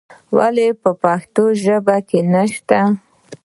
[0.37, 0.67] ولې
[1.03, 2.79] پښتو ژبه په کې نه شته.